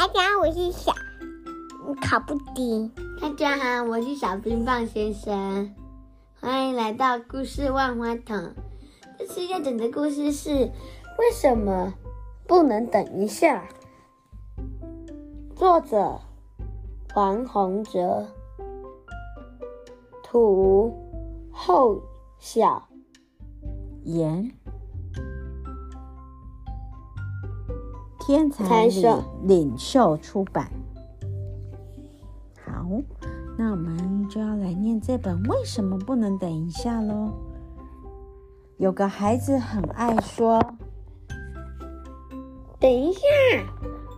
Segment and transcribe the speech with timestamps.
[0.00, 0.94] 大家好，我是小
[2.00, 2.90] 烤布丁。
[3.20, 5.74] 大家好，我是小冰棒先生。
[6.40, 8.54] 欢迎来到故事万花筒。
[9.18, 11.92] 这次要讲的故事是为什么
[12.46, 13.68] 不能等一下？
[15.54, 16.18] 作者
[17.12, 18.26] 黄宏哲，
[20.22, 20.96] 图
[21.52, 22.00] 后
[22.38, 22.88] 小
[24.04, 24.50] 言。
[28.30, 30.70] 天才领领袖出版。
[32.64, 32.86] 好，
[33.58, 37.32] 那我们就要来念这本《为什么不能等一下》喽。
[38.76, 40.64] 有个孩子很爱说
[42.78, 43.20] ：“等一下。”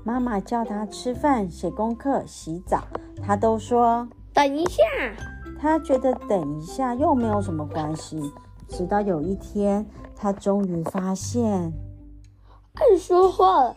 [0.05, 2.85] 妈妈叫他吃饭、写功课、洗澡，
[3.23, 4.83] 他都说：“等一下。”
[5.59, 8.31] 他觉得等一下又没有什么关系。
[8.69, 11.73] 直到有一天，他终于发现，
[12.75, 13.75] 爱说话。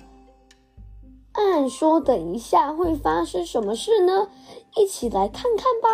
[1.37, 4.29] 按说等一下会发生什么事呢？
[4.77, 5.89] 一起来看看吧。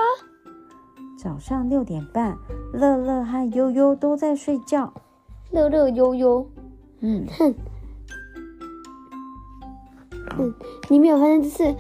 [1.18, 2.38] 早上六点半，
[2.74, 4.94] 乐乐和悠悠都在睡觉。
[5.52, 6.48] 乐乐悠悠，
[7.02, 7.54] 嗯哼，
[10.40, 10.54] 嗯，
[10.90, 11.76] 你没有发现这是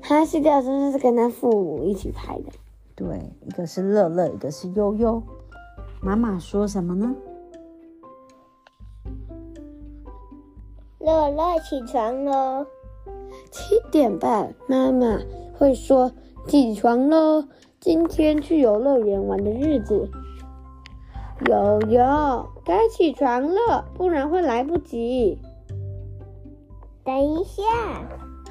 [0.00, 2.52] 他睡觉的时候是跟他父母一起拍的？
[2.94, 5.22] 对，一个是乐乐，一个是悠悠。
[6.00, 7.14] 妈妈说什么呢？
[11.04, 12.64] 乐乐起床喽！
[13.50, 15.18] 七点半，妈妈
[15.52, 16.10] 会说
[16.48, 17.44] ：“起床喽，
[17.78, 20.08] 今天去游乐园玩的日子。”
[21.46, 25.38] 悠悠，该起床了，不然会来不及。
[27.04, 27.62] 等一下，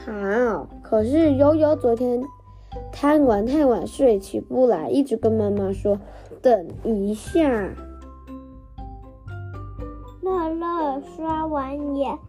[0.06, 0.68] 好。
[0.84, 2.22] 可是悠悠昨天
[2.92, 5.98] 贪玩太晚睡，起不来，一直跟妈妈说
[6.40, 7.42] ：“等一下。”
[10.22, 12.20] 乐乐刷完牙。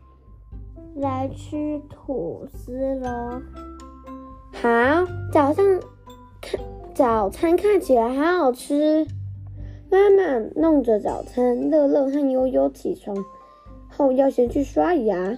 [0.95, 3.43] 来吃吐司喽！
[4.53, 4.69] 好，
[5.33, 5.65] 早上
[6.41, 6.61] 看
[6.95, 9.05] 早餐看起来好好吃。
[9.91, 13.17] 妈妈弄着早餐，乐乐和悠悠起床
[13.89, 15.37] 后要先去刷牙，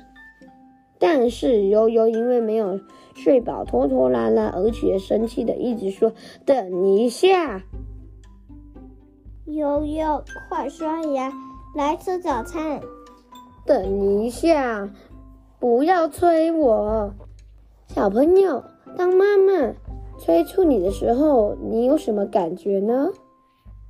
[0.98, 2.78] 但是悠悠因为没有
[3.14, 6.12] 睡饱，拖拖拉拉，而且生气的一直说
[6.44, 7.62] ：“等一下，
[9.46, 11.32] 悠悠，快刷牙，
[11.74, 12.80] 来吃早餐。”
[13.64, 14.90] 等一下。
[15.66, 17.12] 不要催我，
[17.88, 18.62] 小朋友。
[18.96, 19.74] 当妈妈
[20.16, 23.08] 催促你的时候，你有什么感觉呢？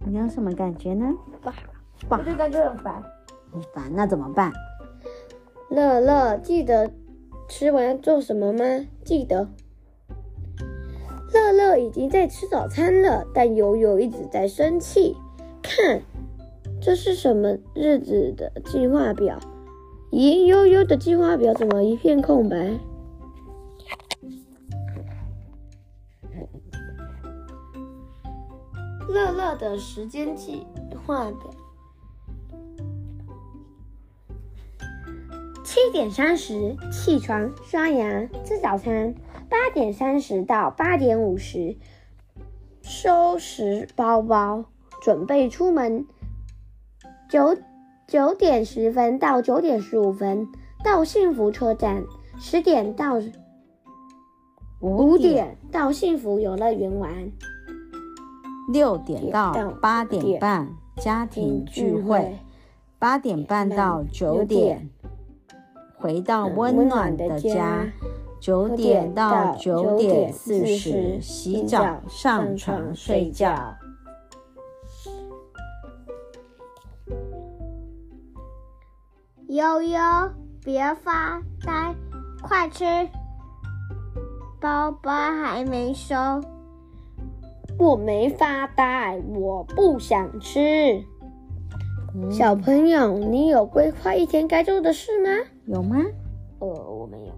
[0.07, 1.13] 你有什么感觉呢？
[1.43, 1.57] 不好，
[2.09, 3.03] 我就感觉很烦。
[3.53, 4.51] 很烦，那怎么办？
[5.69, 6.91] 乐乐，记得
[7.47, 8.65] 吃完做什么吗？
[9.05, 9.47] 记得。
[11.35, 15.15] 乐乐已经在吃早餐了，但悠悠一直在生气。
[15.61, 16.01] 看，
[16.81, 19.39] 这是什么日子的计划表？
[20.11, 22.79] 咦，悠悠的计划表怎么一片空白？
[29.09, 30.67] 乐乐的时间计
[31.07, 31.51] 划表：
[35.65, 39.15] 七点三十起床刷牙吃早餐，
[39.51, 41.77] 八点三十到八点五十
[42.81, 44.65] 收拾包包
[45.03, 46.07] 准备出门，
[47.29, 47.57] 九。
[48.07, 50.47] 九点十分到九点十五分
[50.85, 52.05] 到幸福车站，
[52.39, 53.21] 十点到
[54.81, 55.57] 五点。
[55.73, 57.13] 到幸福游乐园玩，
[58.73, 59.53] 六点到
[59.83, 62.39] 八点半家庭聚会，
[62.99, 64.89] 八点半到九点
[65.97, 67.93] 回到温暖的家，
[68.41, 73.75] 九点到九点四十洗澡上床睡觉。
[79.49, 79.99] 悠悠，
[80.65, 81.95] 别发呆，
[82.43, 82.85] 快吃！
[84.61, 86.17] 包包还没收。
[87.79, 91.01] 我没发呆，我不想吃。
[92.13, 95.29] 嗯、小朋友，你有规划一天该做的事吗？
[95.67, 95.97] 有吗？
[96.59, 97.35] 呃，我没有，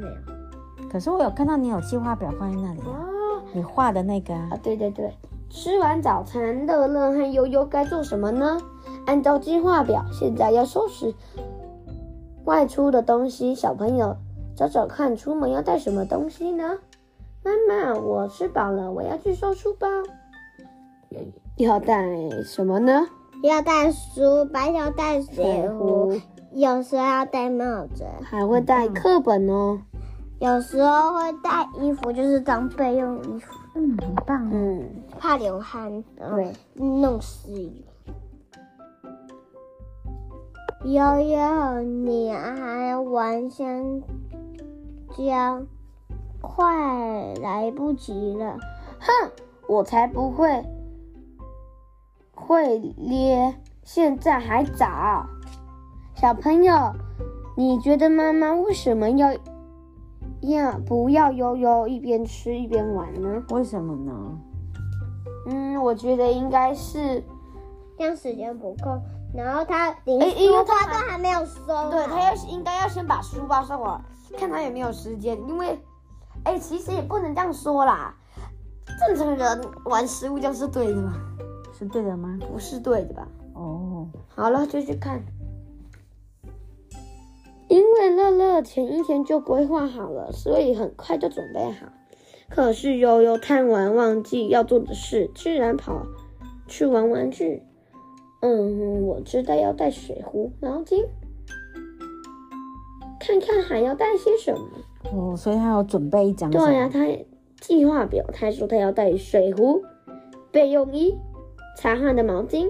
[0.00, 0.88] 没有。
[0.90, 4.48] 可是我有看到你有计划表放在那里啊，哦、你画的那个啊。
[4.50, 5.14] 啊，对对对。
[5.48, 8.58] 吃完早餐，乐乐和悠悠该做什么呢？
[9.06, 11.14] 按照计划表，现在要收拾
[12.44, 13.54] 外出的东西。
[13.54, 14.16] 小朋友，
[14.54, 16.78] 找找看，出门要带什么东西呢？
[17.42, 19.86] 妈妈，我吃饱了，我要去收书包。
[21.56, 22.04] 要带
[22.44, 23.06] 什么呢？
[23.42, 26.20] 要带书包，要带水壶，
[26.52, 29.78] 有时候要戴帽子，还会带课本哦。
[30.38, 33.54] 有时候会带衣服，就是当备用衣服。
[33.74, 34.50] 嗯，很棒。
[34.52, 34.84] 嗯，
[35.18, 36.02] 怕流汗，
[36.34, 37.70] 对，弄湿。
[40.86, 44.00] 悠悠，你还玩香
[45.10, 45.60] 蕉
[46.40, 48.56] 快来不及了。
[49.00, 49.32] 哼，
[49.68, 50.64] 我才不会
[52.32, 55.26] 会咧，现在还早。
[56.14, 56.92] 小朋友，
[57.56, 59.34] 你觉得妈妈为什么要
[60.42, 63.42] 要不要悠悠一边吃一边玩呢？
[63.50, 64.38] 为什么呢？
[65.48, 67.24] 嗯，我觉得应该是
[67.98, 69.00] 这样时间不够，
[69.36, 71.90] 然后他连书包都还没有收。
[71.90, 74.00] 对，他要应该要先把书包收好，
[74.38, 75.36] 看他有没有时间。
[75.46, 75.78] 因为，
[76.44, 78.14] 哎，其实也不能这样说啦。
[79.06, 81.12] 正常人玩食物就是对的吧？
[81.78, 82.38] 是对的吗？
[82.50, 83.28] 不是对的吧？
[83.54, 85.22] 哦，好了，就去看。
[87.68, 91.86] 因为乐乐前一天就规划好了，所以很快就准备好。
[92.48, 96.06] 可是悠悠贪玩，忘记要做的事，居然跑
[96.68, 97.65] 去玩玩具。
[98.48, 101.04] 嗯，我知道要带水壶、毛巾，
[103.18, 104.60] 看看还要带些什么。
[105.12, 106.48] 哦，所以他要准备一张。
[106.50, 107.00] 对呀、啊，他
[107.60, 109.82] 计划表他说他要带水壶、
[110.52, 111.16] 备用衣、
[111.76, 112.68] 擦汗的毛巾、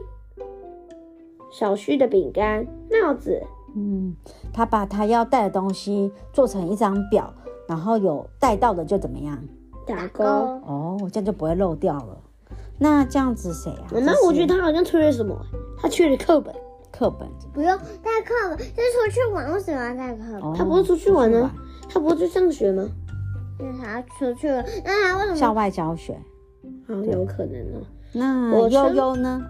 [1.52, 3.42] 少许的饼干、帽子。
[3.74, 4.16] 嗯，
[4.54, 7.34] 他把他要带的东西做成一张表，
[7.68, 9.38] 然后有带到的就怎么样？
[9.86, 10.24] 打勾。
[10.24, 12.22] 哦，这样就不会漏掉了。
[12.78, 13.86] 那这样子谁啊？
[13.92, 15.36] 那我觉得他好像缺了什么，
[15.78, 16.54] 他缺了课本。
[16.92, 20.40] 课本不用带课本，就是出去玩，为什么要带课本？
[20.40, 21.50] 哦、他不是出去玩呢？
[21.90, 22.88] 他不是去上学吗？
[23.58, 25.36] 那他出去了，那他为什么？
[25.36, 26.18] 校外教学。
[26.88, 27.82] 好，有可能哦。
[28.12, 29.42] 那悠悠呢？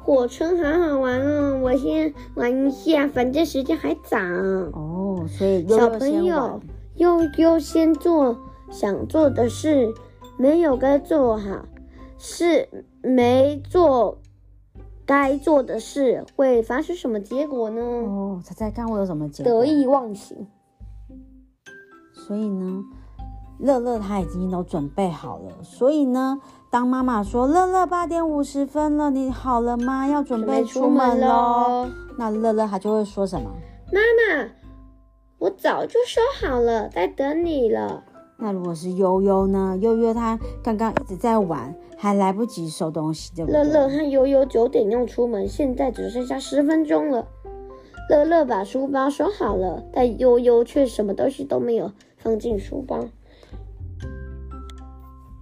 [0.00, 4.16] 火车好好玩哦，我先玩一下，反正时间还早。
[4.18, 6.60] 哦，所以小朋友
[6.94, 8.38] 悠悠先做
[8.70, 9.92] 想做的事，
[10.36, 11.64] 没有该做好，
[12.26, 12.66] 是
[13.02, 14.16] 没做
[15.04, 17.82] 该做的事，会发生什么结果呢？
[17.82, 19.52] 哦，猜猜看会有什么结果？
[19.52, 20.46] 得意忘形。
[22.14, 22.82] 所以呢，
[23.58, 26.40] 乐乐他已经都准备好了，所以呢。
[26.70, 30.08] 当妈妈说：“乐乐，八点五十分了，你好了吗？
[30.08, 31.86] 要准备出门喽。”
[32.18, 33.48] 那乐乐他就会说什么
[33.92, 34.50] ？“妈妈，
[35.38, 38.02] 我早就收好了，在等你了。”
[38.36, 39.76] 那如果是悠悠呢？
[39.80, 43.62] 悠悠他刚刚一直在玩，还来不及收东西，对不对？
[43.62, 47.26] 乐乐和悠悠九点要出门，现在只剩下十分钟了。
[48.10, 53.00] 乐乐把书包收好了，但悠悠却什么东西都没有放进书包。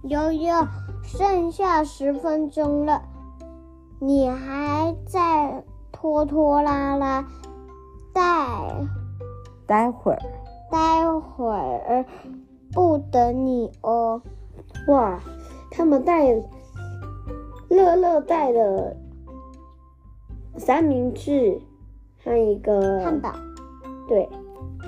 [0.03, 0.53] 悠悠。
[1.05, 3.01] 剩下十分钟了，
[3.99, 5.61] 你还在
[5.91, 7.27] 拖拖拉拉？
[8.13, 8.23] 待
[9.67, 10.19] 待会儿，
[10.71, 12.05] 待会儿
[12.73, 14.21] 不等你哦。
[14.87, 15.19] 哇，
[15.71, 16.33] 他们带
[17.69, 18.95] 乐乐带了
[20.57, 21.59] 三明治
[22.23, 23.33] 和一个汉堡，
[24.07, 24.27] 对，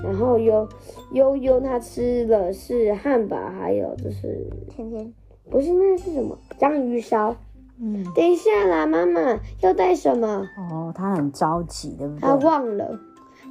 [0.03, 0.67] 然后悠
[1.11, 5.13] 悠悠他吃的是汉堡，还有就是甜甜。
[5.49, 6.37] 不是，那是什么？
[6.57, 7.35] 章鱼烧。
[7.77, 10.47] 嗯，等一下啦，妈妈要带什么？
[10.71, 12.21] 哦，他很着急，对不对？
[12.21, 12.99] 他忘了。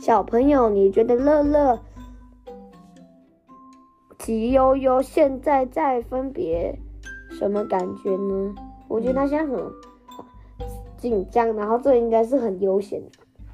[0.00, 1.78] 小朋友，你觉得乐乐
[4.24, 6.74] 及悠悠现在在分别
[7.38, 8.54] 什么感觉呢？
[8.88, 9.62] 我觉得他现在很
[10.96, 13.02] 紧张，然后这应该是很悠闲。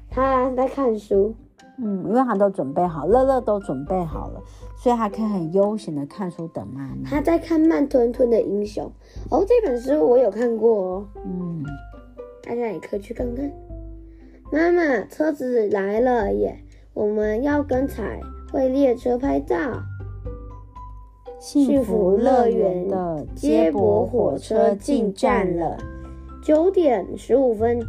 [0.09, 1.35] 他在看书。
[1.77, 4.41] 嗯，因为他都准备好，乐乐都准备好了，
[4.77, 7.09] 所以他可以很悠闲的看书等妈妈。
[7.09, 8.85] 他在看《慢吞吞的英雄》
[9.29, 11.07] 哦，这本书我有看过哦。
[11.25, 11.61] 嗯，
[12.43, 13.51] 大家也可以去看看。
[14.53, 16.63] 妈妈，车子来了耶！
[16.93, 18.21] 我们要跟彩
[18.53, 19.57] 绘列车拍照。
[21.41, 25.75] 幸福乐园的接驳火车进站了，
[26.43, 27.83] 九点十五分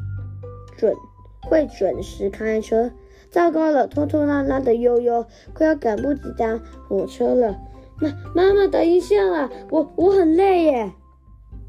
[0.74, 0.96] 准
[1.42, 2.90] 会准时开车。
[3.30, 7.58] 糟糕了，拖拖拉拉的悠悠快要赶不及搭火车了。
[8.00, 10.90] 妈，妈妈，等一下啦，我我很累耶。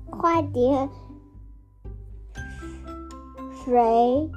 [0.10, 0.88] 快点，
[3.66, 4.30] 谁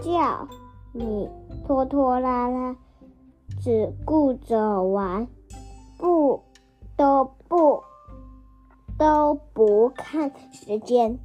[0.00, 0.48] 叫
[0.92, 1.28] 你
[1.66, 2.76] 拖拖拉拉，
[3.60, 5.26] 只顾着玩，
[5.98, 6.40] 不
[6.96, 7.82] 都不
[8.98, 11.18] 都不看时间。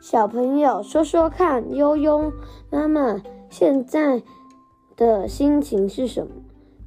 [0.00, 2.32] 小朋友说说看，悠悠
[2.70, 4.22] 妈妈现在
[4.96, 6.32] 的心情是什么？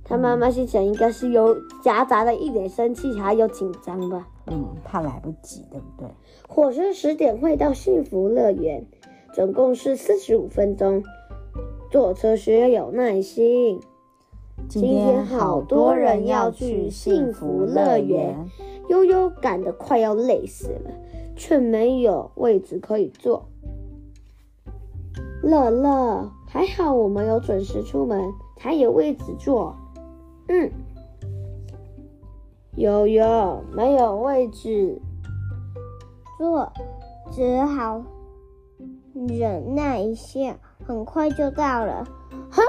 [0.04, 4.28] 他妈妈心情应该是有夹杂的一点生气，还有紧张吧。
[4.48, 6.10] 嗯，怕来不及，对不对？
[6.48, 8.86] 火车十点会到幸福乐园，
[9.34, 11.04] 总共是四十五分钟。
[11.90, 13.80] 坐车需要有耐心。
[14.70, 18.36] 今天好多人要去幸福乐园，
[18.90, 20.92] 悠悠赶得快要累死了，
[21.36, 23.46] 却没有位置可以坐。
[25.44, 26.32] 乐乐。
[26.48, 29.74] 还好我们有准时出门，才有位置坐。
[30.50, 30.70] 嗯，
[32.76, 35.02] 悠悠没有位置
[36.38, 36.70] 坐，
[37.32, 38.04] 只好
[39.14, 42.06] 忍耐一下，很快就到了。
[42.52, 42.62] 哼，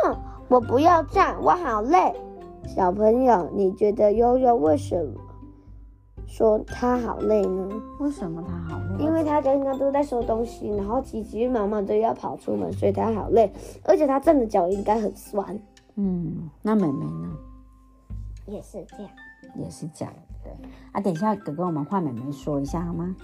[0.52, 2.12] 我不要站，我好累。
[2.66, 5.14] 小朋友，你觉得悠悠为什么
[6.26, 7.71] 说他好累呢？
[8.00, 9.02] 为什么他好累？
[9.02, 13.50] 因为他刚刚都在收东西，然后急急忙忙的要跑出门，所以他好累，
[13.85, 15.59] 而且他站的脚应该很酸。
[15.94, 17.30] 嗯，那妹妹呢？
[18.44, 19.11] 也是这样。
[19.56, 20.12] 也是这样，
[20.44, 20.52] 对。
[20.92, 23.16] 啊，等一下，哥哥，我们换妹妹说一下好吗？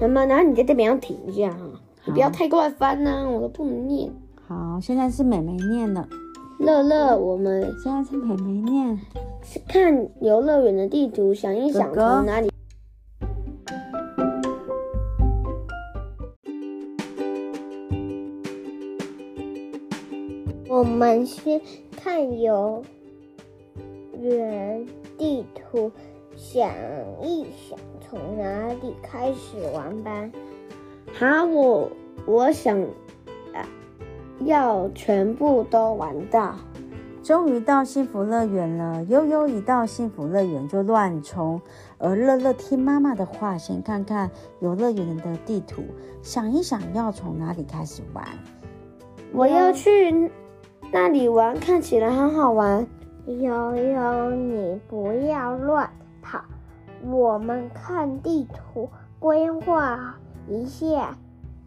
[0.00, 1.58] 妈妈，然后你在这边要停一下哈，
[2.06, 4.12] 你不要太快翻呢，我都不能念。
[4.48, 6.08] 好，现在是妹妹念了。
[6.62, 8.96] 乐乐，我们现在是妹妹念。
[9.42, 12.52] 是看游乐园的地图，想一想从哪里。
[20.68, 21.60] 我们先
[22.00, 22.84] 看游
[24.20, 24.86] 园
[25.18, 25.90] 地图，
[26.36, 26.70] 想
[27.20, 27.76] 一想
[28.08, 30.30] 从哪里开始玩吧。
[31.12, 31.90] 好，我
[32.24, 32.80] 我想。
[34.46, 36.54] 要全部都玩到，
[37.22, 39.02] 终于到幸福乐园了。
[39.04, 41.60] 悠悠一到幸福乐园就乱冲，
[41.98, 44.30] 而乐乐听妈妈的话，先看看
[44.60, 45.82] 游乐园的地图，
[46.22, 48.24] 想一想要从哪里开始玩。
[49.32, 50.30] 我要去
[50.92, 52.86] 那里玩，看起来很好玩。
[53.26, 55.88] 悠悠，你不要乱
[56.20, 56.40] 跑，
[57.08, 60.16] 我们看地图，规划
[60.48, 61.16] 一下。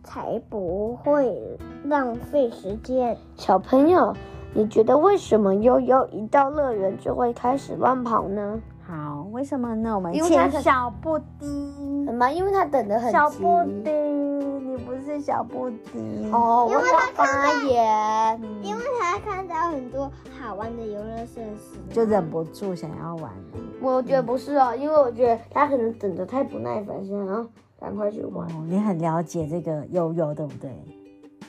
[0.05, 1.35] 才不会
[1.83, 3.17] 浪费时间。
[3.35, 4.13] 小朋友，
[4.53, 8.61] 你觉得为什么悠悠一到乐园就会开始乱跑呢？
[8.87, 9.95] 好，为什么呢？
[9.95, 12.05] 我们请小布丁。
[12.05, 12.29] 什么？
[12.31, 16.67] 因为他等得很小布丁，你不是小布丁哦。
[16.69, 20.09] 因为他发言，因为他看到很多
[20.39, 23.31] 好玩的游乐设施，就忍不住想要玩。
[23.81, 27.43] 我觉得不是哦，因为我觉得他可能等得太不耐烦，想要。
[27.85, 28.47] 赶快去玩！
[28.47, 30.71] 哦，你很了解这个悠悠，对不对？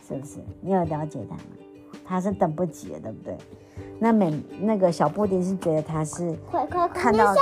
[0.06, 0.38] 是不是？
[0.60, 1.42] 你有了解他吗？
[2.04, 3.34] 他是等不及了，对不对？
[3.98, 7.34] 那美那个小布丁是觉得他是快快快看到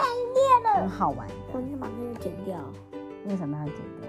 [0.76, 2.56] 很好玩的，我先把那个剪掉。
[3.26, 4.08] 为什么要剪掉？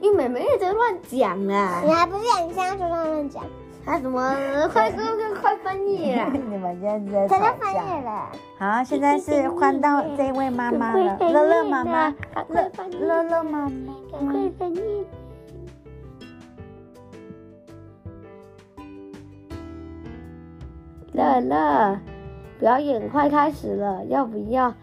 [0.00, 1.82] 因为妹妹一直乱讲啊！
[1.84, 3.42] 你还不是你现在就乱乱讲？
[3.84, 4.32] 他怎么
[4.72, 6.30] 快说个快 翻页了？
[6.30, 7.52] 你们现在在吵架。
[7.54, 8.30] 翻页了。
[8.60, 12.14] 好，现在是换到这位妈妈了，乐乐妈妈，
[12.50, 13.72] 乐乐乐妈妈。
[21.14, 21.98] 乐乐，
[22.58, 24.74] 表演快开始了，要不要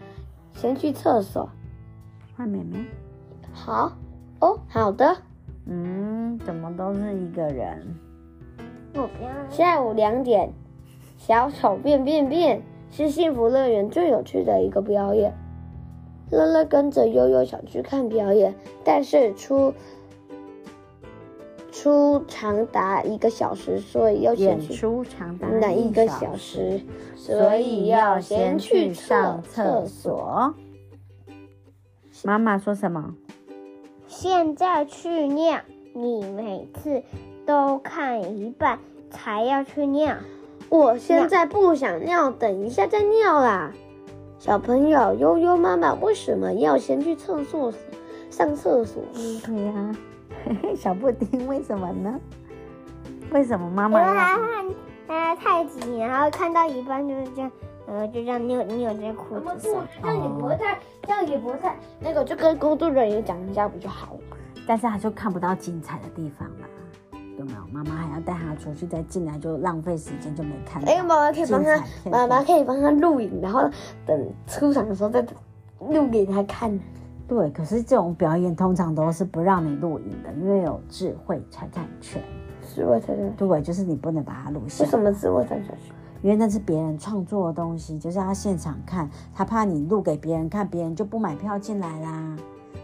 [0.54, 1.48] 先去厕所？
[2.36, 2.84] 换妹妹。
[3.52, 3.92] 好。
[4.40, 5.16] 哦，好的。
[5.66, 7.94] 嗯，怎么都是一个人？
[9.48, 10.52] 下午两点，
[11.16, 15.32] 小丑变变变是幸福乐园最有趣的一个表演。
[16.30, 18.54] 乐乐跟着悠悠想去看表演，
[18.84, 19.72] 但是出
[21.72, 24.74] 出长达一个小时，所以要先去。
[24.74, 26.80] 出长达一个小时，
[27.16, 30.54] 所以要先去上厕所。
[32.24, 33.14] 妈妈说什么？
[34.06, 35.60] 现在去尿，
[35.94, 37.02] 你每次
[37.46, 38.78] 都看一半
[39.10, 40.16] 才要去尿，
[40.68, 43.72] 我现在不想尿，等一下再尿啦。
[44.38, 47.72] 小朋友，悠悠妈妈为什么要先去厕所
[48.30, 49.02] 上厕所？
[49.44, 49.96] 对呀，
[50.76, 52.20] 小布丁为什么呢？
[53.30, 54.14] 为什么妈妈要？
[54.14, 54.74] 他看
[55.06, 57.50] 他太急，然后看到一半就是这样，
[57.86, 59.86] 呃，就这样尿尿在裤子上。
[60.02, 64.20] 这样也不会太，这样也不太，那个就跟工作人员讲一下不就好了？
[64.66, 66.68] 但是他就看不到精彩的地方了。
[67.38, 67.58] 有没有？
[67.72, 70.92] 妈妈还要带他出去，再进来就浪费时间，就没看到。
[70.92, 73.62] 哎，妈妈可以帮他，妈妈可以帮他录影，然后
[74.04, 75.24] 等出场的时候再
[75.78, 76.78] 录给他看。
[77.28, 82.22] 对，可是这种表演通常都是不让你录影的，因为有智慧财产权。
[82.62, 83.34] 智慧财产权。
[83.36, 84.84] 对，就是你不能把它录下。
[84.84, 85.94] 为什么智慧财产权？
[86.22, 92.36] 因为那是别人创作的东西，就是要现场看，他怕你录给别人看，别人就不买票进来啦。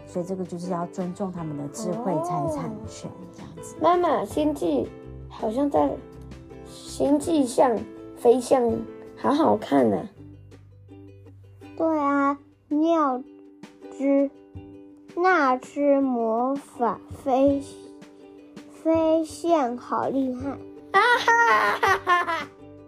[0.07, 3.75] 所以这个就是要尊重他们的智慧财产权，这样子。
[3.81, 4.87] 妈妈，星际
[5.29, 5.89] 好像在
[6.65, 7.77] 星际上
[8.15, 8.61] 飞向，
[9.17, 10.09] 好好看呢、啊。
[11.77, 12.37] 对啊，
[12.69, 13.21] 妙
[13.97, 14.29] 之
[15.15, 17.61] 那只魔法飞
[18.83, 20.51] 飞象好厉害！
[20.91, 22.47] 啊哈哈哈哈！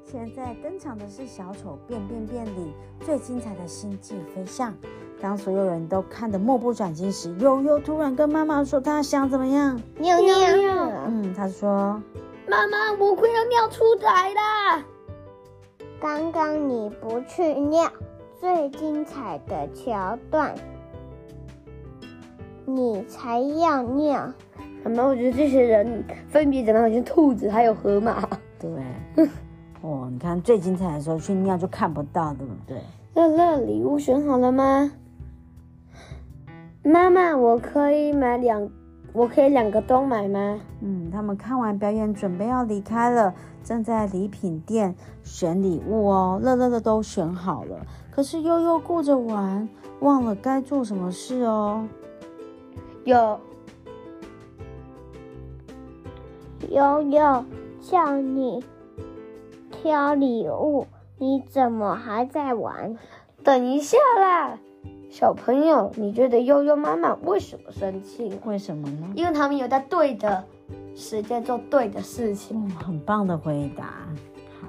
[0.09, 4.73] 现在登场的是小丑变变变里最精彩的星际飞象。
[5.19, 9.77] 当所有人都看得目不转睛时，悠悠突然跟妈妈说：“他想怎么样？
[9.99, 10.33] 尿尿。”
[11.07, 12.01] 嗯，他说
[12.47, 14.85] ：“妈妈，我快要尿出来了。”
[15.99, 17.91] 刚刚你不去尿，
[18.39, 20.55] 最精彩的桥段，
[22.65, 24.31] 你才要尿。
[24.85, 28.25] 妈妈，我觉得这些人分别长得好像兔子，还有河马。
[28.57, 28.69] 对，
[29.15, 29.27] 哦，
[30.17, 32.81] 你看最精彩的时候去尿就看不到，对不对？
[33.13, 34.91] 乐乐，礼物选好了吗？
[36.81, 38.67] 妈妈，我可以买两，
[39.13, 40.59] 我可以两个都买吗？
[40.81, 46.39] 嗯，他们看完表演，准备要离开了，正在礼品店选礼物哦。
[46.41, 49.69] 乐乐的都选好了，可是悠悠顾着玩，
[49.99, 51.87] 忘了该做什么事哦。
[53.03, 53.39] 有。
[56.71, 57.45] 悠悠
[57.79, 58.63] 叫你
[59.87, 60.85] 挑礼物，
[61.17, 62.97] 你怎么还在玩？
[63.41, 64.59] 等一下啦，
[65.09, 68.37] 小朋友，你觉得悠悠妈妈为什么生气？
[68.43, 69.07] 为什么呢？
[69.15, 70.43] 因为他们有在对的
[70.93, 72.57] 时间做对的事情。
[72.65, 73.85] 嗯，很棒的回答。
[74.59, 74.67] 好，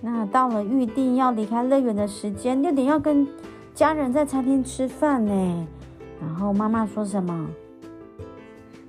[0.00, 3.24] 那到了预定要离开乐园的时间，六点要跟
[3.72, 5.66] 家人在餐厅吃饭呢。
[6.20, 7.48] 然后妈妈说什么？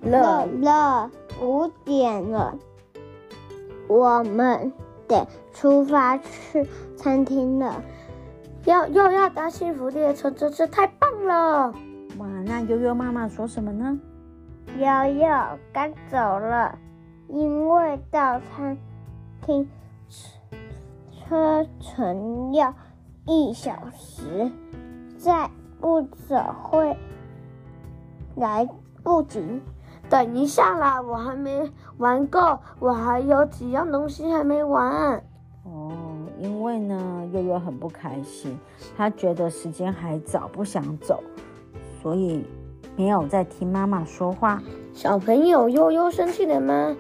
[0.01, 1.08] 乐乐，
[1.39, 2.58] 五点了，
[3.88, 4.72] 我们
[5.08, 7.82] 得出发去餐厅了。
[8.65, 11.74] 要又要搭幸福列车，真是太棒了！
[12.18, 14.00] 哇，那悠悠妈妈说什么呢？
[14.80, 15.27] 悠悠
[15.72, 16.77] 该走了，
[17.27, 18.75] 因为到餐
[19.46, 19.70] 厅
[21.12, 22.74] 车程要
[23.25, 24.51] 一小时，
[25.18, 25.50] 再
[25.80, 26.98] 不走会
[28.36, 28.68] 来
[29.04, 29.62] 不及。
[30.10, 35.24] 等一下啦，我还没玩够，我还有几样东西还没玩。
[35.64, 35.92] 哦，
[36.40, 38.60] 因为呢，悠悠很不开心，
[38.98, 41.24] 他觉得时间还早，不想走，
[42.02, 42.46] 所以
[42.96, 44.62] 没有在听妈妈说话。
[44.94, 46.96] 小朋友，悠悠生气了吗？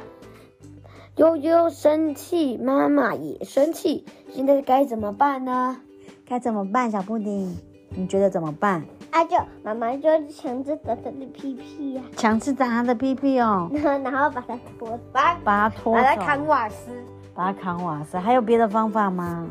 [1.17, 5.77] 悠悠生气，妈妈也生气，现在该怎么办呢？
[6.25, 7.57] 该怎么办，小布丁？
[7.89, 8.85] 你觉得怎么办？
[9.15, 13.71] 啊就妈妈就强制打他的屁屁呀，强制打他的屁屁哦，
[14.03, 16.91] 然后把他拖，把把他拖，把他扛瓦斯，
[17.33, 18.17] 把他扛瓦斯。
[18.17, 19.47] 还有别的方法吗？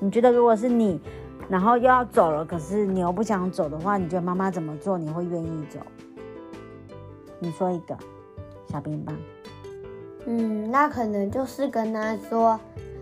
[0.00, 0.98] 你觉得如果是你，
[1.46, 5.78] 然后又要走了，可是你又不想走的话，你觉得妈妈怎么做你会愿意走？
[7.38, 7.94] 你说一个，
[8.70, 9.14] 小冰棒。
[10.24, 12.58] 嗯，那可能就是跟他说，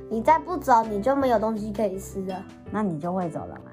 [0.08, 2.42] 你再不走，你就没有东西可以吃了。
[2.68, 3.69] 那你就会走了吗？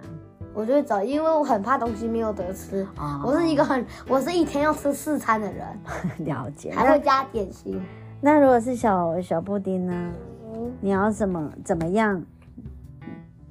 [0.57, 2.81] 我就会走，因为我很怕东西没有得吃。
[2.97, 5.67] 哦、我是一个很，我是一天要吃四餐的人。
[6.25, 6.73] 了解。
[6.73, 7.79] 还会加点心。
[8.19, 9.93] 那，如果是小小布丁呢？
[10.51, 12.19] 嗯、你要怎么怎么样？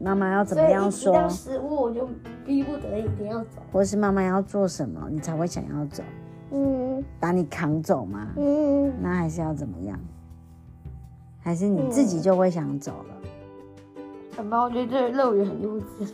[0.01, 0.91] 妈妈要怎么样说？
[0.91, 2.09] 所以一到食物我就
[2.45, 3.63] 逼不得已一定要走。
[3.71, 6.03] 或是妈妈要做什么，你才会想要走？
[6.51, 7.05] 嗯。
[7.21, 8.27] 把你扛走吗？
[8.37, 8.93] 嗯。
[9.01, 9.97] 那还是要怎么样？
[11.39, 14.03] 还是你自己就会想走了？
[14.37, 16.13] 很棒，我觉得这个乐园很幼稚。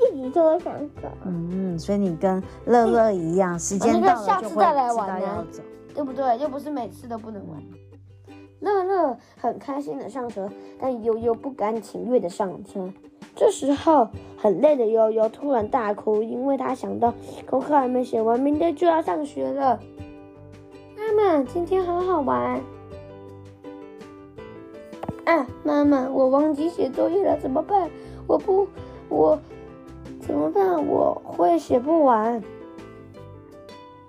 [0.00, 5.46] 自己就会想走，嗯，所以你跟乐乐一样，时间到了就会下次再来玩呢，
[5.94, 6.38] 对不对？
[6.38, 7.62] 又不是每次都不能玩。
[8.60, 10.48] 乐乐很开心的上车，
[10.80, 12.90] 但悠悠不甘情愿的上车。
[13.36, 17.14] 这时候很累的悠悠突然大哭，因为他想到
[17.48, 19.78] 功课还没写完，明天就要上学了。
[20.96, 22.60] 妈妈，今天好好玩。
[25.24, 27.88] 啊，妈妈，我忘记写作业了，怎么办？
[28.26, 28.66] 我不，
[29.08, 29.38] 我。
[30.30, 30.86] 怎么办？
[30.86, 32.40] 我会写不完。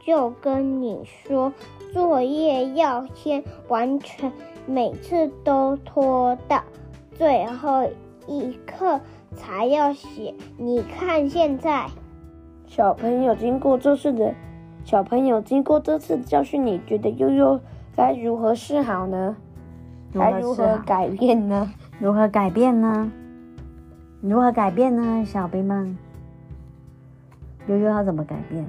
[0.06, 1.52] 就跟你说，
[1.94, 4.32] 作业要先完成，
[4.68, 6.62] 每次都拖到
[7.16, 7.90] 最后
[8.28, 9.00] 一刻
[9.36, 10.36] 才要写。
[10.58, 11.88] 你看现在，
[12.68, 14.32] 小朋友经过这次的，
[14.84, 17.60] 小朋友经过这次教训，你觉得悠悠
[17.96, 19.36] 该如何是好呢？
[20.14, 21.72] 该如何改变呢？
[22.00, 23.12] 如何改变呢？
[24.22, 25.26] 如何改变呢？
[25.26, 25.98] 小兵们。
[27.68, 28.66] 悠悠要怎么改变？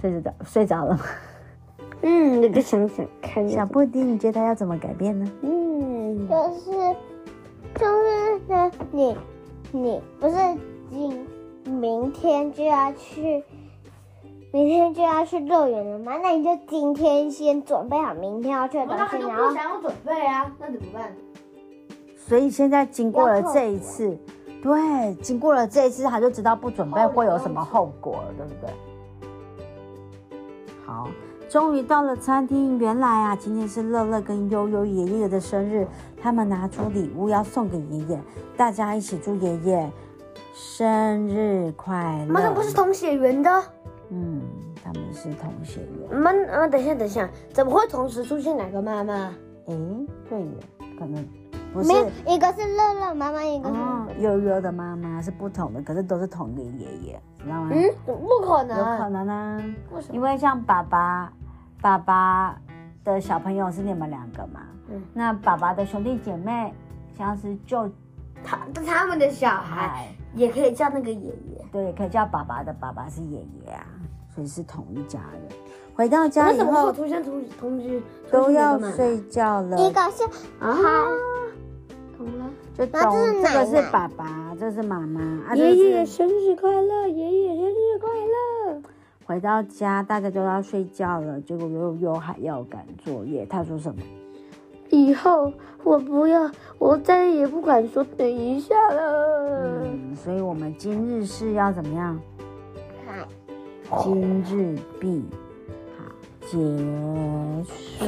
[0.00, 1.00] 睡着睡着了吗？
[2.00, 3.46] 嗯，你再想想看。
[3.46, 5.30] 小布丁，你觉得他要怎么改变呢？
[5.42, 6.70] 嗯，就是
[7.74, 9.14] 就是呢，你
[9.72, 10.36] 你不是
[10.90, 11.26] 今
[11.64, 13.44] 明天就要去，
[14.52, 16.16] 明天就要去乐园了吗？
[16.22, 21.12] 那你就今天先准备好明天要去的东西，然后不想要准备啊，那怎么办？
[22.16, 24.16] 所以现在经过了这一次。
[24.62, 28.70] 对，经过了这一次，他就知道不准备会有什么后果了，对不对？
[30.84, 31.08] 好，
[31.48, 32.78] 终于到了餐厅。
[32.78, 35.86] 原来啊，今天是乐乐跟悠悠爷爷的生日，
[36.20, 38.20] 他们拿出礼物要送给爷爷，
[38.56, 39.90] 大家一起祝爷爷
[40.52, 42.32] 生日快乐。
[42.32, 43.50] 妈，那不是同血缘的？
[44.10, 44.42] 嗯，
[44.84, 46.20] 他们是同血缘。
[46.20, 49.14] 妈，啊，等一下，等一下，怎么会同时出现两个妈妈？
[49.68, 49.74] 哎，
[50.28, 50.52] 对耶，
[50.98, 51.26] 可能。
[51.72, 57.70] 不是，没有，一个是乐乐妈妈，一个是悠悠的妈妈是不同的，可是都是同一个爷爷，知道吗？
[57.72, 59.62] 嗯，不可能，有可能啊。
[59.92, 60.14] 为什么？
[60.14, 61.32] 因为像爸爸，
[61.80, 62.58] 爸爸
[63.04, 64.60] 的小朋友是你们两个嘛。
[64.88, 65.00] 嗯。
[65.14, 66.74] 那爸爸的兄弟姐妹，
[67.16, 67.88] 像是就
[68.42, 73.86] 他他们的小孩也可以叫那个爷爷，对，也可以叫爸爸的爸爸是爷爷啊，
[74.34, 75.42] 所以是同一家人。
[75.94, 78.02] 回到家以后，同学同同居
[78.32, 79.76] 都要睡觉了。
[79.78, 80.24] 一个是
[80.58, 80.74] 啊。
[82.86, 83.42] 懂了，就懂。
[83.42, 85.54] 这个是爸爸，这是妈妈。
[85.54, 88.82] 爷爷生日快乐，爷爷生日快乐。
[89.24, 93.46] 回到家，大家都要睡觉了，结果悠悠还要赶作业。
[93.46, 94.00] 他说什么？
[94.90, 95.52] 以后
[95.84, 99.84] 我不要，我再也不敢说等一下了。
[99.84, 102.20] 嗯，所以我们今日是要怎么样？
[104.02, 105.24] 今日毕，
[105.96, 106.04] 好，
[106.46, 106.58] 结
[107.64, 108.06] 束。